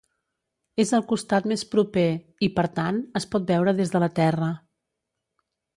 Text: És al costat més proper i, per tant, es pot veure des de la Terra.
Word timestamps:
És 0.83 0.93
al 0.97 1.03
costat 1.11 1.49
més 1.51 1.65
proper 1.75 2.07
i, 2.49 2.51
per 2.57 2.67
tant, 2.81 2.99
es 3.21 3.31
pot 3.35 3.49
veure 3.55 3.79
des 3.83 3.97
de 3.97 4.03
la 4.05 4.13
Terra. 4.23 4.53